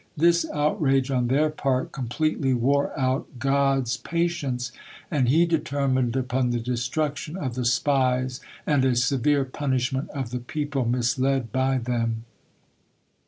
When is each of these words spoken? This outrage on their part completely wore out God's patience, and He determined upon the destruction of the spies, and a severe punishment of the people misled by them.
This 0.17 0.47
outrage 0.51 1.11
on 1.11 1.27
their 1.27 1.51
part 1.51 1.91
completely 1.91 2.55
wore 2.55 2.91
out 2.99 3.27
God's 3.37 3.97
patience, 3.97 4.71
and 5.11 5.29
He 5.29 5.45
determined 5.45 6.15
upon 6.15 6.49
the 6.49 6.59
destruction 6.59 7.37
of 7.37 7.53
the 7.53 7.65
spies, 7.65 8.39
and 8.65 8.83
a 8.83 8.95
severe 8.95 9.45
punishment 9.45 10.09
of 10.09 10.31
the 10.31 10.39
people 10.39 10.85
misled 10.85 11.51
by 11.51 11.77
them. 11.77 12.25